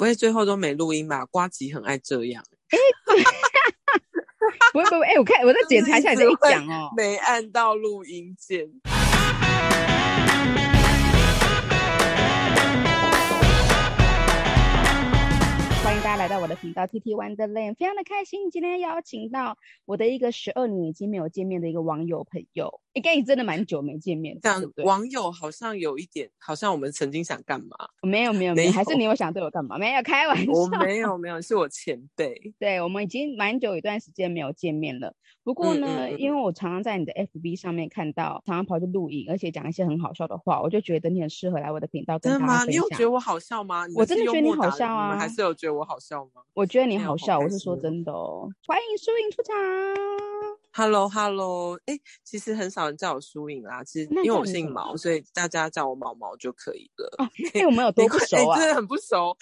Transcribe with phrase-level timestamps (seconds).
[0.00, 1.26] 不会最后都没录音吧？
[1.26, 2.42] 瓜吉很爱这样。
[2.72, 2.78] 哎，
[4.72, 8.66] 不会不会，哎，我看我再检查一下你这 一讲哦，没按到录音键。
[16.10, 22.80] 家来到我的频道 TT Wonderland，非常的开心，今天邀请到我的一个十二年已经没有见面的一个网友朋友。
[22.94, 27.76] 应该也真的蛮久没见面，这样网友好像有一点，好像我们曾经想干嘛？
[28.02, 29.78] 没有没有没有，还是你有想对我干嘛？
[29.78, 32.52] 没有开玩笑，我没有没有，是我前辈。
[32.58, 35.14] 对，我们已经蛮久一段时间没有见面了。
[35.44, 42.56] 不过呢，嗯嗯嗯，因为我常常在你的 FB 上面看到，常常跑去录影，而且讲一些很好笑的话，我就觉得你很适合来我的频道跟大家分享。
[42.56, 42.70] 真的吗？
[42.70, 43.86] 你有觉得我好笑吗？
[43.94, 45.04] 我真的觉得你好笑啊！
[45.04, 46.42] 你们还是有觉得我好笑吗？
[46.54, 48.48] 我觉得你好笑，我是说真的哦。
[48.66, 49.54] 欢迎输赢出场。
[50.72, 53.82] Hello，Hello，哎、欸，其实很少人叫我输赢啦。
[53.82, 57.12] 其实因为我姓毛，所以大家叫我毛毛就可以了。
[57.18, 59.36] 哦，因为我们有 多不熟啊，真的很不熟。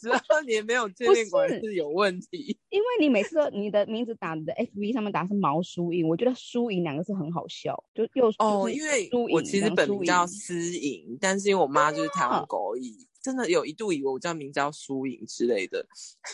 [0.00, 2.58] 十二年没有见面，果然是有问题。
[2.70, 12.92] 因为你每次都你的名字打你的 FB 上面打是毛输赢，我觉得输赢两个字很好笑，就又哦，因为我其实本名叫思颖，但是因为我妈就是台湾狗语。
[13.24, 15.82] 真的有一度以为我叫名叫输赢之类的，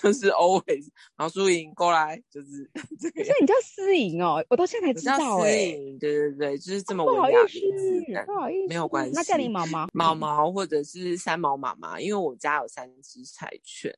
[0.02, 2.68] 就是 always，然后输赢过来就是
[3.00, 3.22] 这个。
[3.24, 5.96] 所以你叫思颖哦，我到现在才知道哎、欸。
[6.00, 9.12] 对对对，就是这么文雅的名字，不好意思，没有关系。
[9.14, 13.96] 那叫你毛毛，毛毛或者是三毛妈妈，因为我家有三只柴犬。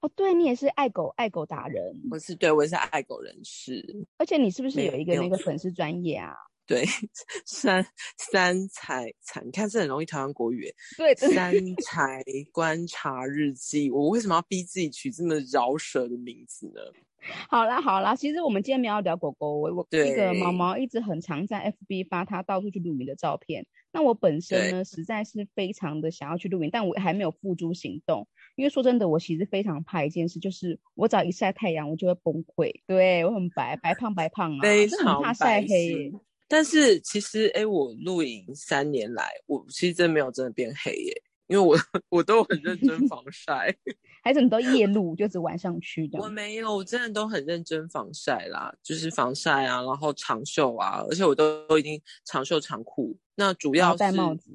[0.00, 1.94] 哦，对，你也是爱狗爱狗达人。
[2.10, 4.04] 我是对，我也是爱狗人士。
[4.18, 6.34] 而且你是不是有一个那个粉丝专业啊？
[6.66, 6.84] 对，
[7.46, 7.86] 三
[8.18, 10.72] 三才才，你看这很容易台湾国语。
[10.98, 11.52] 对，三
[11.84, 12.22] 才
[12.52, 16.80] 观察日记，我为什么要逼自己取这么饶舌的名字呢？
[17.50, 23.66] 好啦好啦，其实我们今天没有聊狗狗，我我那个毛毛一直很常在 FB 发他到处去露营的照片。
[23.90, 28.28] 那我本身呢，实在是非常的想要去露营，但我还没有付诸行动。
[28.54, 32.82] 因为说真的，我其实非常怕一件事，就是我只要一晒太阳，我就会崩溃。
[32.86, 36.12] 对，我很白白胖白胖啊，非常很怕晒黑。
[36.48, 41.76] 但是其实，哎，我露营三年来，我其实真没有真的变黑耶，因为我
[42.08, 43.74] 我都很认真防晒，
[44.22, 46.18] 还是你都夜露，就只晚上去的？
[46.20, 53.16] 我没有，我真的都很认真防晒啦，就是防晒啊，然后长袖啊，而且我都都已经长袖长裤。
[53.36, 54.04] 那主要是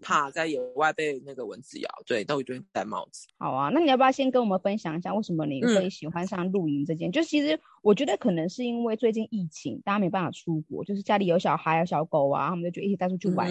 [0.01, 3.27] 怕在野外被那个蚊子咬，对，都一定戴帽子。
[3.37, 7.09] 好啊，那你要不要先跟我们分享一下，为什么你会喜欢上露营这件？
[7.09, 13.49] 嗯、就其实我觉得可能是因为最近疫情，大家没办法出国，就是家里有小孩、有小狗啊，他们就觉得一起带出去玩，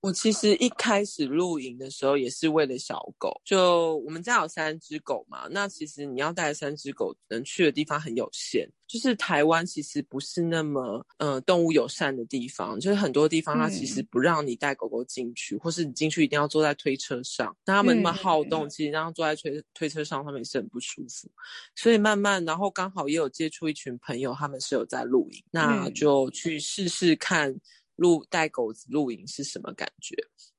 [0.00, 5.48] 我其实一开始露营的时候也是为了小狗，就我们家有三只狗嘛。
[5.50, 17.56] 那其实你要带三只狗能去的地方很有限，就是台湾其实不是那么呃动物友善的地方，就是很多地方它其实不让你带狗狗进去，嗯、或是你进去一定要坐在推车上。
[17.64, 21.30] 那他们那么好动，嗯、其实让他坐在推推车上，他们也是很不舒服。
[21.74, 27.54] 所以慢慢，然后刚好也有接触一群朋友，他们是有在露营，那就去试试看。
[27.96, 30.14] 露带狗子露营是什么感觉？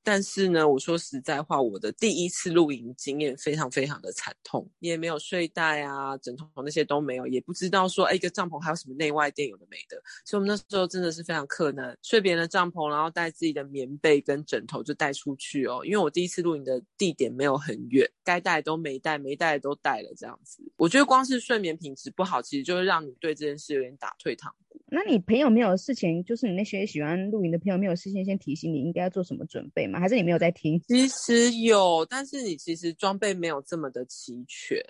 [0.08, 10.02] 但是呢，我说实在话，我的第一次露营经验非常非常的惨痛，也没有睡袋啊、枕头那些都没有，也不知道说，哎，一个帐篷还有什么内外垫，有的没的。
[10.24, 15.82] 所以我们那时候真的是非常困难，睡别人的帐篷，然后带自己的棉被跟枕头就带出去哦。
[15.84, 20.64] 因为我第一次露营的地点没有很远，该带都没带，没带都带了这样子。
[20.78, 24.56] 我觉得光是睡眠品质不好，其实就会让你对这件事有点打退堂。
[24.86, 30.00] 那你朋友没有事情，就是你那些喜欢露营的朋友没有事先先提醒你应该要做什么准备吗？
[30.00, 30.80] 还是你没有在听？
[30.88, 34.82] 其实有，但是你其实装备没有这么的齐全，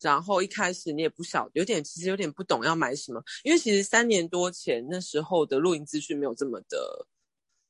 [0.00, 7.06] 然后一开始你也不晓，有点其实有点不懂要买什么，因为其实三年多前那时候的露营资讯没有这么的。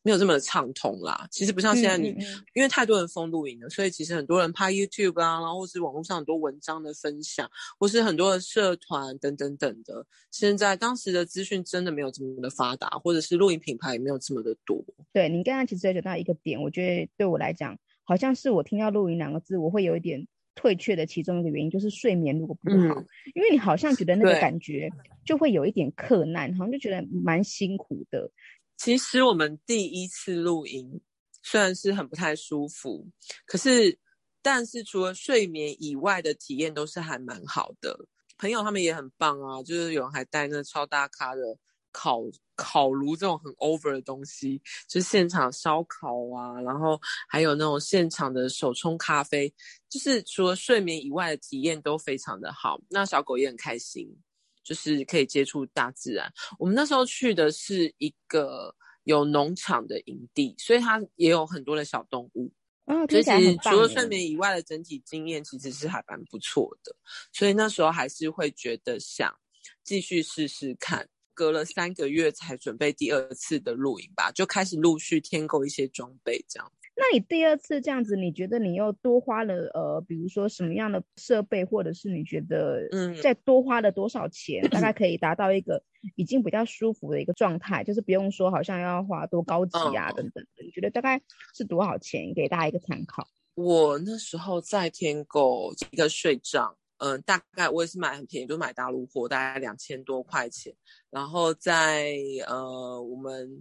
[0.03, 10.06] 没有这么的畅通啦，其实不像现在你，嗯嗯嗯，因为太多人封露营了，所以其实很多人拍 YouTube 啊，然后或是网络上很多文章的分享，或是很多的社团等等等的。
[10.31, 14.83] 现在当时的资讯真的没有这么的发达，或者是露营品牌也没有这么的多。
[15.12, 24.91] 对，你刚刚其实有讲到一个点，我觉得对我来讲，好像是我听到露营两个字，我会有一点退却的其中一个原因，就是睡眠如果不好，嗯、因为你好像觉得那个感觉
[25.27, 28.30] 就会有一点克难，好像就觉得蛮辛苦的。
[28.80, 31.03] 其实我们第一次露营
[31.42, 33.06] 虽然是很不太舒服，
[33.44, 33.98] 可是
[34.41, 37.94] 但是除了睡眠以外的体验都是还蛮好的。
[38.38, 41.42] 朋友他们也很棒啊，就是有人还带那超大咖的
[41.92, 42.22] 烤
[42.56, 46.98] 烤炉这种很 over 的东西，就是现场烧烤啊，然后
[47.28, 49.53] 还有那种现场的手冲咖啡，
[49.91, 52.80] 就是除了睡眠以外的体验都非常的好。
[52.88, 54.09] 那小狗也很开心。
[54.71, 56.33] 就是可以接触大自然。
[56.57, 58.72] 我们那时候去的是一个
[59.03, 62.53] 有农场的营地，所以它也有很多的小动物。
[62.84, 66.95] 嗯，所以其实除了睡眠以外的整体经验其实是还蛮不错的，
[67.33, 69.34] 所以那时候还是会觉得想
[69.83, 71.09] 继续试试看。
[71.33, 76.72] 隔了三个月才准备第二次的露营吧，就开始陆续添购一些装备这样。
[77.00, 85.82] 那你第二次这样子，你觉得你又多花了呃，比如说什么样的设备，或者是你觉得嗯，再多花了多少钱，嗯、大概 可以达到一个
[86.14, 90.62] 已经比较舒服的一个状态，就是不用说好像要花多高级啊等等的。
[90.62, 91.20] 嗯、你觉得大概
[91.54, 92.34] 是多少钱？
[92.34, 93.26] 给大家一个参考。
[93.54, 96.76] 我那时候在天狗一个睡帐。
[97.02, 100.70] 嗯、呃，大概我也是买很便宜，就买大陆货，大概两千多块钱。
[101.10, 102.14] 然后在
[102.47, 103.58] 呃，我们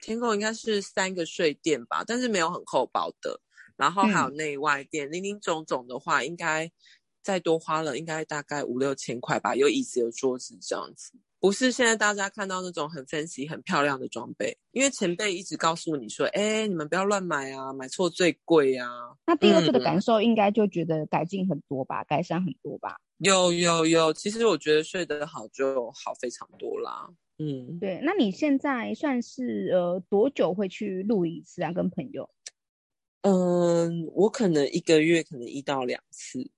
[0.00, 3.40] 天空应该是三个睡垫吧，但是没有很厚薄的。
[3.76, 6.70] 然后还有内外垫，零零总总的话，应该
[7.22, 9.54] 再多花了，应该大概五六千块吧。
[9.54, 11.12] 有椅子，有桌子这样子。
[11.38, 18.86] 不是现在大家看到那种很 fancy、很漂亮的装备，因为前辈一直告诉你说：“哎，你们不要乱买啊，买错最贵啊。”
[19.26, 22.98] 那第二次的感受应该就觉得改进很多吧，嗯、改善很多吧？
[23.16, 27.08] 有有有，其实我觉得睡得好就好非常多啦。
[27.42, 28.00] 嗯，对。
[28.02, 31.72] 那你现在算是呃多久会去露一次啊？
[31.72, 32.28] 跟朋友？
[33.22, 36.50] 嗯，我可能一个月可能一到两次，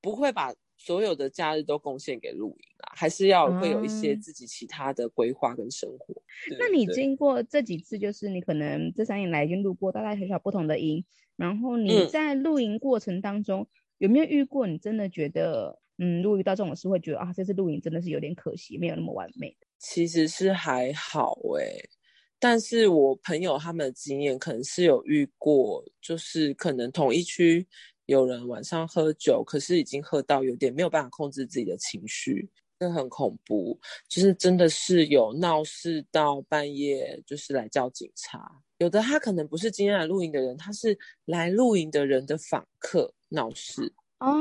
[0.00, 6.14] 不会把所有的假日都贡献给露营啊，还是要会有一些自己其他的规划跟生活。
[6.50, 13.66] 嗯、那你经过这几次，就是你可能这三年来已经露过大大小小不同的营，然后你在露营过程当中、嗯、
[13.98, 19.56] 有没有遇过你真的觉得，嗯，如果遇到这种事会觉得啊，这次露营真的是有点可惜，没有那么完美。
[19.78, 21.90] 其实是还好诶、欸，
[22.38, 27.66] 但是我朋友他们的经验可能是有遇过，就是可能同一区。
[28.06, 32.46] 有人晚上喝酒，可是已经喝到有点没有办法控制自己的情绪，
[32.78, 33.80] 这很恐怖。
[34.10, 38.60] 就是真的是有闹事到半夜，就是来叫警察。
[38.76, 43.90] 有的他可能不是今天来露营的人，他是来露营的人的访客闹事。
[44.18, 44.36] 哦，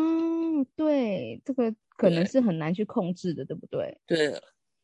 [0.76, 3.98] 对，这个可能是很难去控制的，对，对不对？
[4.08, 4.42] 对。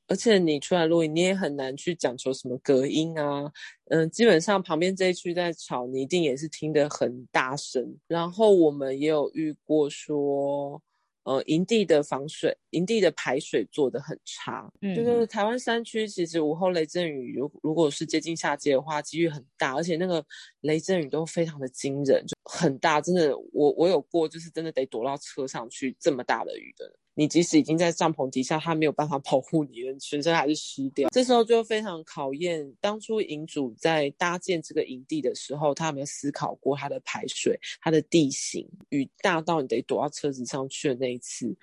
[0.09, 3.49] 而且你出来录音，你也很难去讲求什么隔音啊，
[3.89, 7.95] 嗯，基本上旁边这一区在吵，你一定也是听得很大声。
[8.07, 10.81] 然后我们也有遇过说，
[11.25, 20.25] 呃，营地的防水、营地的排水做得很差，嗯，就是台湾山区其实午后雷阵雨，如如果是接近夏季的话，几率很大，而且那个
[20.61, 26.91] 雷阵雨都非常的惊人，就很大，真的，我我有过，就是真的得躲到车上去，这么大的雨的。
[27.19, 31.09] 你即使已经在帐篷底下，他没有办法保护你，全身还是湿掉。
[31.09, 41.53] 这时候就非常考验当初营主在搭建这个营地的时候，他有没有思考过它的排水、它的地形，雨大到你得躲到车子上去的那一次，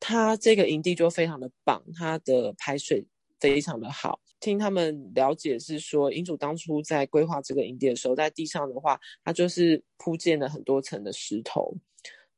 [0.00, 3.06] 他这个营地就非常的棒，它的排水
[3.38, 4.18] 非常的好。
[4.40, 11.72] 听他们了解是说，营主当初在规划这个营地的时候，在地上的话，他就是铺建了很多层的石头。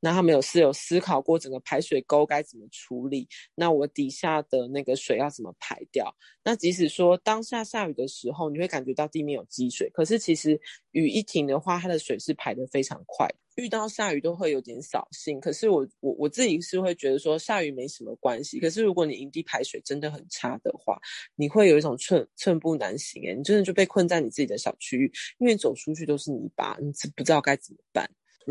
[0.01, 3.27] 那他们有是有思考过整个排水沟该怎么处理？
[3.55, 6.13] 那我底下的那个水要怎么排掉？
[6.43, 10.59] 那即使说当下下雨的时候，你会感觉到地面有积水，可是其实
[10.91, 13.29] 雨一停的话，它的水是排得非常快。
[13.57, 18.59] 遇到下雨都会有点扫兴，可是我我我自己是会觉得说下雨没什么关系。
[18.61, 20.97] 可是如果你营地排水真的很差的话，
[21.35, 28.09] 你会有一种寸寸步难行诶，你真的就被困在你自己的小区域，因为走出去都是泥巴，你不知道该怎么办。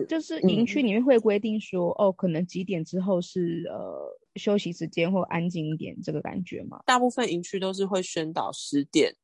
[0.08, 6.80] 就是营区里面会规定说，嗯、哦，可能几点之后是呃休息时间或安静一点，这个感觉吗？
[6.86, 9.14] 大部分营区都是会宣导十点，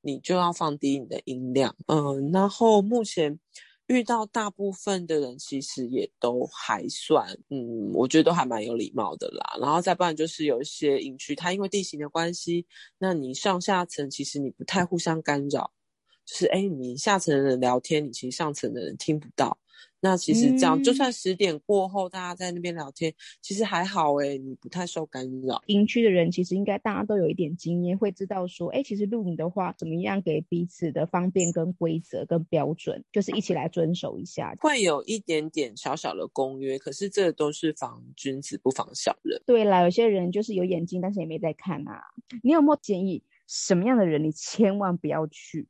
[0.00, 1.74] 你就要放低你的音量。
[1.86, 3.38] 嗯，然后目前
[3.86, 9.56] 遇到大部分的人其实也都还算，嗯，我觉得都还蛮有礼貌的啦。
[9.60, 12.66] 然后再不然就是有一些营区，它因为地形的关系，
[12.98, 15.70] 那你上下层其实你不太互相干扰，
[16.24, 19.56] 就是哎，你下层的人聊天，你其实上层的人听不到。
[20.06, 25.60] 那其实这样，嗯、就算十点过后大家在那边聊天，其实还好哎、欸，你不太受干扰。
[25.66, 34.54] 营区的人其实应该大家都有一点经验，会知道说，哎、欸，其实露营的话，怎么样给彼此的方便跟规则跟标准，就是一起来遵守一下。
[34.60, 39.42] 会有一点点小小的公约，可是这都是防君子不防小人。
[39.44, 42.00] 对啦，有些人就是有眼睛，但是也没在看啊。
[42.44, 45.66] 你有没有建议什么样的人，你千万不要去？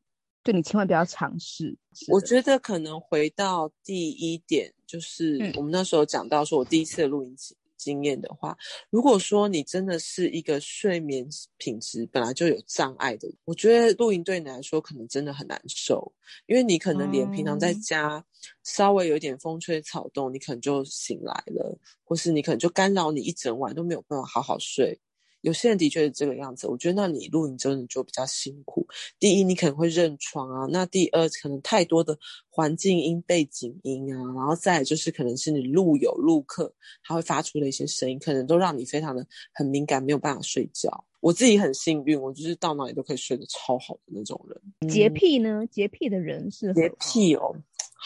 [0.47, 1.77] 对，你千万不要尝试。
[2.07, 7.37] 我觉得可能回到第一点，就是我们那时候讲到说，我第一次的露营
[7.77, 8.57] 经验的话，嗯、
[8.91, 11.27] 如果说你真的是一个睡眠
[11.57, 16.15] 品质本来就有障碍的，我觉得露营对你来说可能真的很难受，
[16.47, 18.25] 因为你可能连平常在家
[18.63, 25.01] 稍微有一点风吹草动，你可能就醒来了，或是你可能就干扰你一整晚都没有办法好好睡。
[25.47, 28.85] 有些人的确是这个样子，我觉得那你露营真的就比较辛苦。
[29.21, 32.19] 第一，你可能会认床啊；那第二，可能太多的
[32.51, 36.75] 环境音、背景音啊，然后再来就是可能是你露友、露客
[37.05, 39.25] 他会发出的一些声音，可能都让你非常的
[39.55, 41.05] 很敏感，没有办法睡觉。
[41.21, 44.91] 我自己很幸运，我就是到哪里都可以睡得超好的那种人。
[44.91, 45.65] 洁癖呢？
[45.71, 47.55] 洁癖的人是洁癖哦。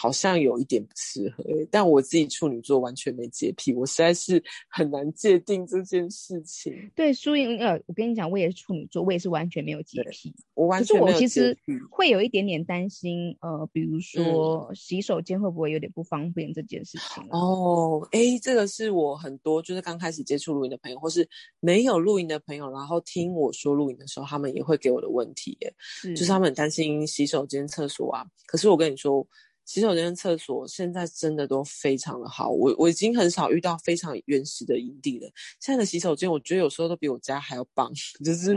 [0.01, 6.75] 好像有一点不适合，但我自己处女座完全没洁癖，我实在是很难界定这件事情。
[6.95, 10.35] 对，书英，呃，我跟你讲，我也是处女座，我也是完全没有洁癖。
[10.55, 11.55] 我完全是我其实
[11.91, 17.23] 会有一点点担心，呃，比如说洗手间会不会有点不方便这件事情。
[17.29, 21.29] 哦，哎，这个是我很多就是刚开始接触露营的朋友，或是
[21.61, 25.75] 没有露营的朋友，然后听我说露营的时候，他们也会给我的问题，耶，
[26.17, 28.25] 就是他们很担心洗手间、厕所啊。
[28.47, 29.27] 可是我跟你说。
[29.65, 35.31] 洗手间跟厕所现在真的都非常的好，我我已经很少遇到非常原始的营地了。
[35.61, 37.93] 现在的洗手间，我觉得有时候都比我家还要棒，
[38.25, 38.57] 就是水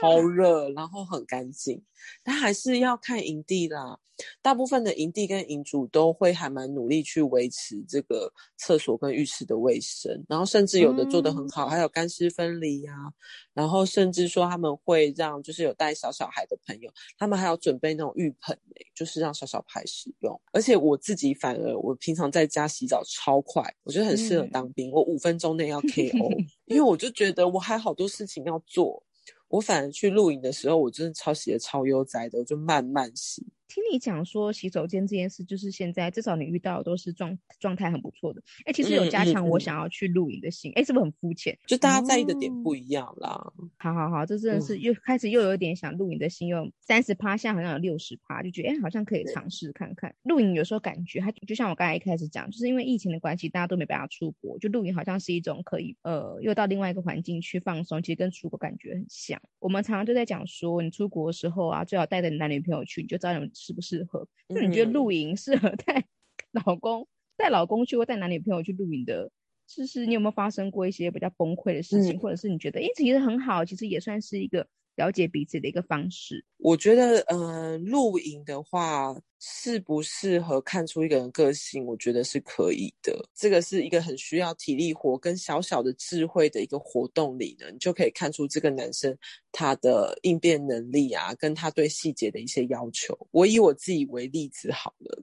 [0.00, 1.82] 超热，然后很干净。
[2.22, 3.98] 但还是要看营地啦，
[4.42, 13.12] 大部分的营地跟营主都会还蛮努力去维持这个厕所跟浴室的卫生，然后甚至有的做得很好，嗯、还有干湿分离呀、啊，
[13.54, 20.33] 然后甚至说他们会让就是有带小小孩的朋友，他们还要准备那种浴盆、欸、就是让小小孩使用。
[20.52, 29.02] 而且我自己反而我平常在家洗澡超快，我觉得很适合当兵，嗯、我五分钟内要 KO， 因为我就觉得我还好多事情要做。
[29.48, 33.46] 我反而去露营的时候，我真的超洗的超悠哉的，我就慢慢洗。
[33.68, 38.40] 听你讲说洗手间这件事，就是现在至少你遇到的都是状状态很不错的。
[38.60, 40.70] 哎、欸，其实有加强我想要去露营的心。
[40.72, 41.58] 哎、嗯嗯嗯欸，是不是很肤浅？
[41.66, 43.30] 就大家在意的点不一样啦。
[43.30, 50.54] 哦、好好好，这真的是又开始又有一点想露营的心，又三十趴，现在好像有六十趴，就觉得哎、欸，好像可以尝试看看露营。
[50.54, 59.40] 有时候感觉它就像我刚才一开始讲，就是因为疫情的关系，大家都没办法出国，就露营好像是一种可以呃，又到另外一个环境去放松，其实跟出国感觉很像。
[59.58, 64.26] 我们常常就在讲说，你出国的时候啊，最好带着你男女朋友去，你就知道你们适不适合。
[64.48, 66.04] 就你觉得露营适合 带
[66.50, 67.06] 老公
[67.36, 69.30] 带老公去，或带男女朋友去露营的？
[69.66, 76.44] 就是你有没有发生过一些比较崩溃的事情，嗯、或者是你觉得哎，其实很好，其实也算是一个了解彼此的一个方式？
[76.58, 83.28] 我觉得，呃，露营的话适不适合看出一个人个性，我觉得是可以的。
[83.34, 89.16] 这个是一个很需要体力活跟小小的智慧的一个活动里呢，你就可以看出这个男生
[89.52, 93.16] 他的应变能力啊，跟他对细节的一些要求。
[93.30, 95.22] 我以我自己为例子好了。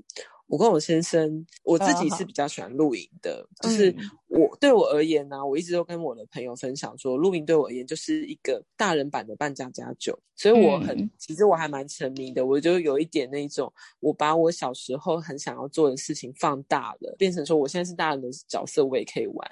[0.52, 3.96] 我跟我先生，我自己是比较喜欢露营的，哦、就是
[4.28, 19.52] 我、嗯、对我而言呢、啊，我一直都跟我的朋友分享说，露营对我而言就是一个大人版的扮家家酒，所以我很，嗯、其实我还蛮沉迷的，我就有一点那种，我把我小时候很想要做的事情放大了，变成说我现在是大人的角色，我也可以玩。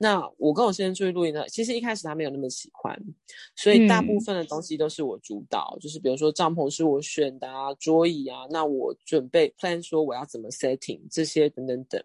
[0.00, 2.96] 那我跟我先生出去露营呢，其实一开始他没有那么喜欢，
[3.56, 12.02] 所以大部分的东西都是我主导，嗯、就是比如说帐篷是我选的啊，桌椅啊，那我准备 plan 说我要怎么 setting 这些等等等。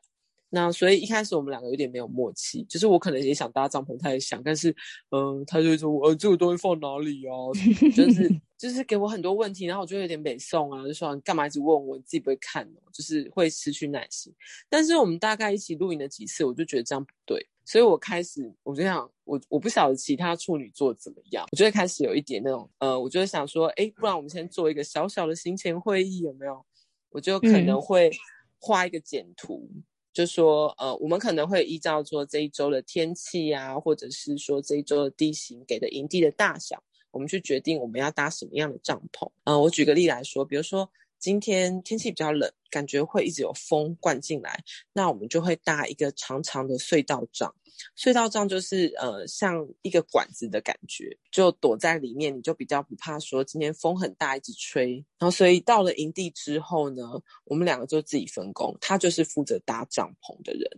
[0.56, 4.70] 那所以一开始我们两个有点没有默契，就是我可能也想搭帐篷，他也想，但是
[5.10, 7.34] 嗯、呃，他就会说，呃，这个东西放哪里啊？
[7.96, 14.32] 就是就是给我很多问题，然后我就有点北宋啊，就说你干嘛一直问我，你自己不会看哦，就是会失去耐心。
[14.70, 26.64] 但是我们大概一起露营了几次，我就觉得这样不对，所以我开始我就想，我我不晓得其他处女座怎么样，我就会开始有一点那种呃，我就会想说，哎，不然我们先做一个小小的行前会议，有没有？
[27.10, 28.12] 我就可能会
[28.60, 29.68] 画一个简图。
[29.74, 29.84] 嗯
[30.14, 39.30] 就说，呃，我们可能会依照说这一周的天气啊，或者是说这一周的地形给的营地的大小，我们去决定我们要搭什么样的帐篷。
[39.46, 40.90] 呃，我举个例来说，比如说。
[41.24, 44.62] 今天天气比较冷，感觉会一直有风灌进来，
[44.92, 47.56] 那我们就会搭一个长长的隧道帐。
[47.98, 54.96] 隧道帐就是呃像一个管子的感觉，就躲在里面，你就比较不怕说今天风很大一直吹。
[55.18, 57.04] 然后所以到了营地之后呢，
[57.46, 60.70] 我们两个就自己分工，他就是负责搭帐篷的人。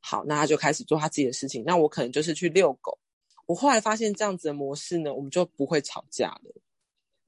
[0.00, 2.98] 好，那他就开始做他自己的事情，那我可能就是去遛狗。
[3.46, 6.52] 我后来发现这样子的模式呢，我们就不会吵架了。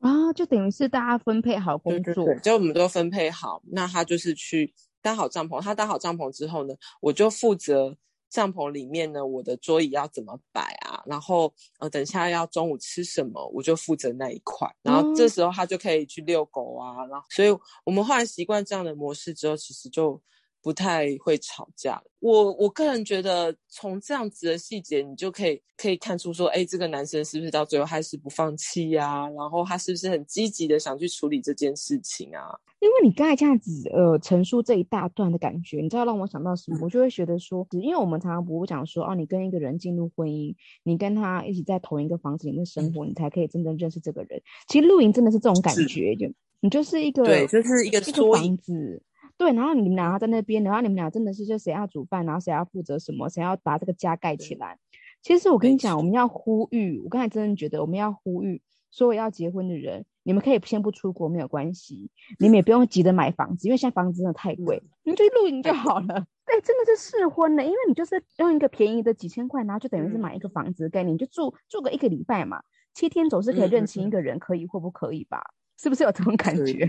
[0.07, 3.61] 啊，就等于是大家分配好工作，对对对，就我们都分配好。
[3.73, 4.73] 那他就是去
[5.03, 7.97] 搭好帐篷，他搭好帐篷之后呢，我就负责
[8.29, 11.03] 帐篷里面呢，我的桌椅要怎么摆啊？
[11.07, 14.69] 然后呃，等下要中午吃什么，我就负责那一块。
[14.83, 17.05] 然后这时候他就可以去遛狗啊。
[17.07, 17.49] 然后，所以
[17.85, 20.21] 我们后来习惯这样的模式之后，其实就
[20.67, 22.03] 不太会吵架。
[22.19, 29.29] 我我个人觉得，从这样子的细节，你就可以可以看出说，哎，这个男生是不是到最后还是不放弃呀？
[29.37, 32.51] 然后他是不是很积极的想去处理这件事情啊？
[32.81, 36.79] 因为你刚才这样子呃陈述这一大段的感觉，你知道让我想到什么？
[36.79, 44.43] 嗯、我就会觉得说，因为我们常常不会讲说，哦，你跟一个人进入婚姻，你跟他一起在同一个房子里面生活，嗯、你才可以真正认识这个人。
[44.67, 46.27] 其实露营真的是这种感觉，就
[46.59, 49.01] 你就是一个对，就是一个一个房子。
[49.39, 54.79] 对，然后你们俩在那边，然后你们俩真的是就谁要煮饭，然后谁要负责什么，谁要把这个家盖起来。
[55.23, 66.27] 其实我跟你讲，我们要呼吁，我刚才真的觉得我们要呼吁所有要结婚的人，你们可以先不出国没有关系，你们也不用急着买房子，因为现在房子真的太贵，你们就露营就好了。
[66.47, 72.63] 对，真的是试婚的，因为你就是用一个便宜的几千块，然后就等于是买一个房子的概念，你就住住个一个礼拜嘛，
[72.95, 75.43] 七天总是可以认清一个人，可以或不可以吧？
[75.77, 76.89] 是不是有这种感觉？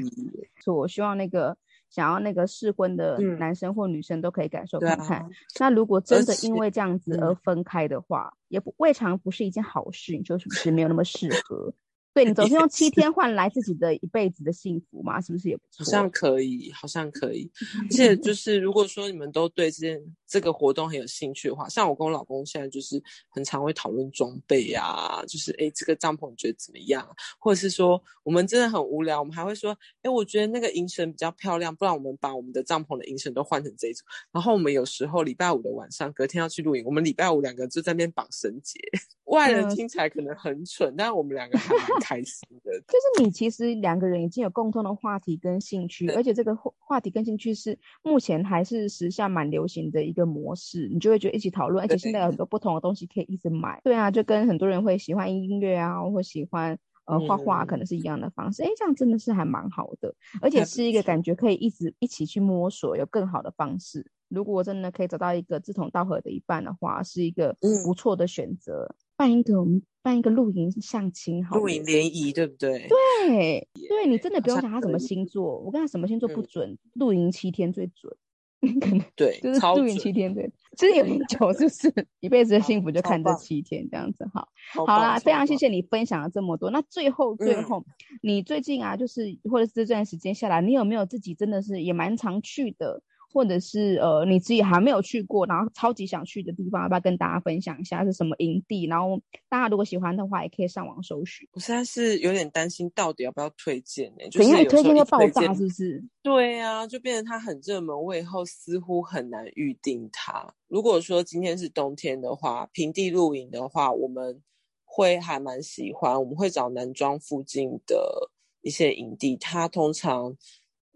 [0.64, 1.58] 所以我希望那个。
[1.90, 5.20] 想要那个试婚的男生或女生都可以感受看看。
[5.22, 5.30] 嗯啊、
[5.60, 10.16] 那如果真的因为这样子而分开的话，嗯、也不未尝不是一件好事。
[10.18, 11.74] 你说是不是没有那么适合？
[12.14, 15.22] 对，你总是用七天换来自己的一辈子的幸福嘛？
[15.22, 15.84] 是不是也不错？
[15.86, 17.52] 好像可以，好像可以。
[17.84, 27.08] 而 且就是如果说你们都对这件这个活动很有兴趣的话，像我跟我老公现在就是很常会讨论装备啊，就是哎，这个帐篷你觉得怎么样？
[27.40, 34.06] 或者是说我们真的很无聊，我们还会说，哎，我觉得那个银绳比较漂亮，不然我们把我们的帐篷的银绳都换成这一种。
[34.32, 38.80] 然后我们有时候礼拜五的晚上，隔天要去露营，我们礼拜五两个就在那边绑绳结。
[39.26, 42.72] 外人听起来可能很蠢，但是我们两个还蛮 开心的。
[42.88, 53.80] 就是你其实两个人已经有共同的话题跟兴趣，而且这个话题跟兴趣是目前还是时下蛮流行的一个模式，你就会觉得一起讨论，而且现在有很多不同的东西可以一直买。
[53.84, 58.64] 对啊，就跟很多人会喜欢音乐啊，或喜欢呃画画，可能是一样的方式。
[58.64, 64.06] 哎、嗯，这样真的是还蛮好的，而且是一个感觉可以一直一起去摸索，有更好的方式。
[64.28, 67.56] 如果真的可以找到一个志同道合的一半的话，是一个
[67.86, 68.88] 不错的选择。
[68.90, 72.88] 嗯办一个，我们办一个露营相亲，好，露营联谊，对不对？
[72.88, 78.16] 对，对你真的不用想他什么星座，我跟他什么星座不准，露营七天最准，
[78.82, 86.72] 可能对，就是住院七天对，其实有点久，就是一辈子的幸福就看这七天这样子，哈，好啦，非常谢谢你分享了这么多。
[86.72, 87.86] 那最后最后，
[88.22, 93.02] 你最近啊，就是或者是这段时间下来，你有没有自己真的是也蛮常去的？
[93.38, 98.88] 或者是呃，你自己还没有去过，然后超级想去的地方，要不要跟大家分享一下是什么营地？
[98.88, 101.48] 然后大家如果喜欢的话，也可以上网搜寻。
[101.52, 104.28] 我现在是有点担心，到底要不要推荐呢？
[104.32, 106.04] 等一下推荐会爆炸，是不是？
[106.24, 110.52] 对啊，就变成它很热门，我以后似乎很难预定它。
[110.68, 114.42] 如果说今天是冬天的话，平地露营的话，我们
[114.84, 120.36] 会还蛮喜欢，我们会找南庄附近的一些营地，它通常。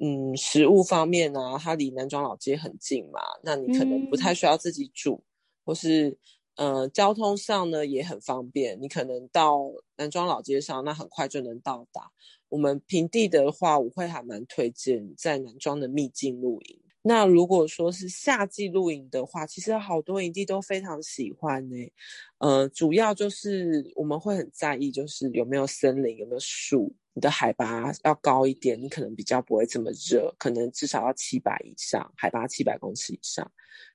[0.04, 5.24] 嗯，食物方面呢、啊，它离南庄老街很近嘛，那你可能不太需要自己煮，嗯、
[5.66, 6.18] 或是
[6.56, 9.60] 呃，交通上呢也很方便，你可能到
[9.98, 12.10] 南庄老街上，那很快就能到达。
[12.50, 16.80] 我们平地的话，我会还蛮推荐在南庄的秘境露营。
[17.04, 21.94] 那如果说是夏季露营的话，其实好多营地都非常喜欢呢、欸。
[22.40, 26.94] 呃，主要就是我们会很在意，就是有没有森林，有没有树。
[27.14, 33.52] 你的海拔要高一点，你可能比较不会这么热，可能至少要七百以上，海拔七百公尺以上。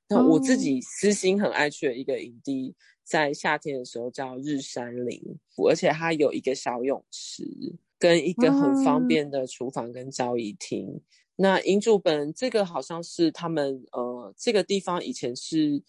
[0.08, 5.20] 那我自己私心很爱去的一个营地，在夏天的时候叫日山林，
[5.68, 7.44] 而且它有一个小泳池，
[7.98, 11.00] 跟一个很方便的厨房跟交易厅。
[11.36, 15.82] 那营主本这个好像是他们呃，这个地方以前是。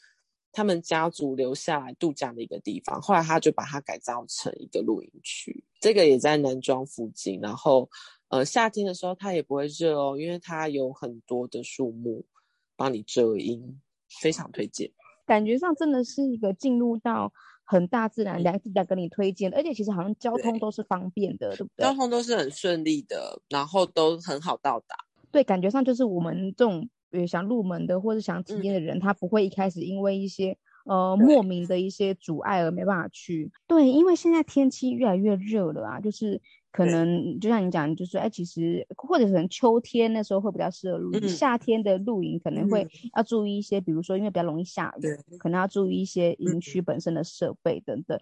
[0.51, 5.63] 他们家族留下来度假的一个地方，后来他就把它改造成一个露营区。
[5.79, 7.88] 这个也在南庄附近，然后
[8.29, 12.25] 呃夏天的时候它也不会热哦，因为它有很多的树木
[12.75, 13.79] 帮你遮阴，
[14.21, 14.91] 非常推荐。
[15.25, 17.31] 感觉上真的是一个进入到
[17.63, 21.83] 很大自然，两两跟你推荐，而且其实好像交通都是方便的，对，对不对？
[21.83, 24.95] 交通都是很顺利的，然后都很好到达。
[25.31, 26.89] 对，感觉上就是我们这种。
[27.27, 33.51] 想入门的或者想体验的人，嗯、他不会一开始因为一些呃莫名的一些阻碍而没办法去。
[33.67, 36.41] 对，因为现在天气越来越热了啊，就是
[36.71, 48.19] 可能就像你讲，就是哎，其实或者可能秋天那时候会比较适合露营，嗯、夏天的露营可能会要注意一些，嗯、比如说因为比较容易下雨，可能要注意一些营区本身的设备等等。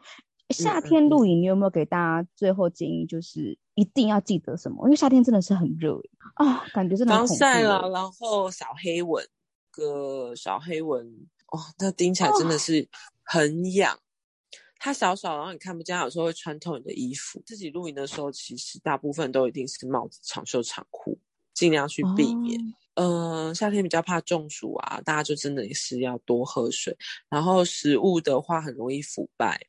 [0.49, 3.05] 夏天露营，你有没有给大家最后建议？
[3.05, 4.85] 就是一定要记得什么？
[4.85, 5.99] 因为夏天真的是很热
[6.35, 9.27] 啊，感觉真的很防晒了，然后小黑蚊，
[9.71, 11.05] 个小黑蚊，
[11.47, 12.87] 哦，那叮起来真的是
[13.23, 13.95] 很痒。
[13.95, 13.99] 哦、
[14.77, 17.41] 它小小，然后你看不见，有时候会穿透你的衣服。
[17.45, 21.17] 自己露营的时候，其实大部分都一定是帽子、长袖长裤，
[21.53, 22.59] 尽量去避免。
[22.61, 22.63] 哦
[22.95, 26.95] 嗯、呃，夏天比较怕中暑啊，大家就真的是要多喝水。
[27.29, 29.59] 然后食物的话很容易腐败，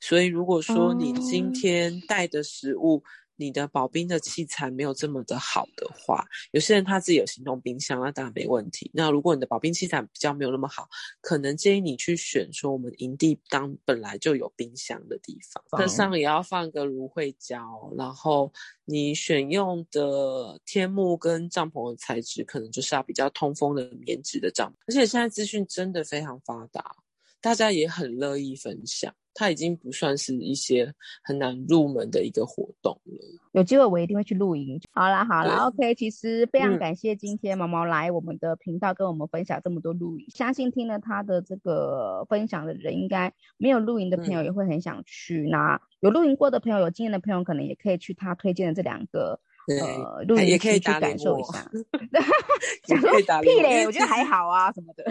[0.00, 3.08] 所以如果说你今天带的食物，嗯
[3.40, 6.22] 你的保冰的器材没有这么的好的话，
[6.52, 8.90] 有些人他自己有行动冰箱，那当然没问题。
[8.92, 10.86] 那如果你的保冰器材比较没有那么好，
[11.22, 18.52] 可能建议你去选说我们营地当本来就有冰箱的地方，那上也要放个芦荟胶，然后
[18.84, 24.74] 你选用的天幕跟帐篷的材质，可能就是要比较通风的棉质的帐篷。
[24.88, 26.94] 而且现在资讯真的非常发达，
[27.40, 29.14] 大家也很乐意分享。
[29.34, 33.18] 它已经不算是一些很难入门的一个活动了。
[33.52, 34.80] 有机会我一定会去露营。
[34.92, 35.94] 好啦好啦，OK。
[35.94, 45.46] 其实非常感谢今天毛毛来我们的频道跟我们分享这么多露营，嗯、相信听了他的这个分享的人，应该没有露营的朋友也会很想去。
[45.46, 51.70] 嗯、那有露营过的朋友，有经验的朋友，可能也可以去他推荐的这两个呃露营也可以去感受一下。
[52.86, 53.10] 想说
[53.42, 55.04] 屁嘞，我觉得还好啊什么的。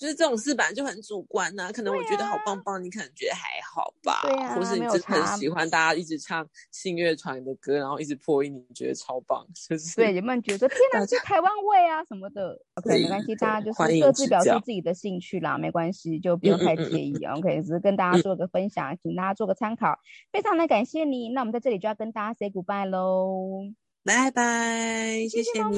[0.00, 12.58] 就是这种事本来就很主观呐、啊，可能我觉得好棒棒，啊、你可能觉得还好吧，对啊，或是你真的很喜欢大家一直唱信乐团的歌，然后一直破音，你觉得超棒，就是对，有没有觉得天哪，是台湾味啊什么的？
[12.80, 17.12] OK，没关系，大家就是各自表示自己的兴趣啦，没关系，就不用太介意。
[17.12, 19.98] 嗯嗯嗯 OK，只是跟大家做个分享，嗯、请大家做个参考。
[20.32, 23.70] 非常的感谢你，那我们在这里就要跟大家 say goodbye 喽，
[24.02, 25.76] 拜拜，谢谢你。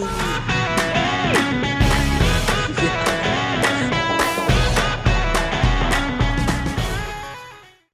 [2.69, 3.32] 谢谢